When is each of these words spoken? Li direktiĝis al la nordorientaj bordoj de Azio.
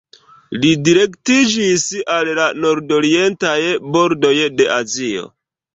Li 0.61 0.71
direktiĝis 0.87 1.85
al 2.15 2.33
la 2.41 2.49
nordorientaj 2.65 3.57
bordoj 3.95 4.37
de 4.59 4.73
Azio. 4.83 5.33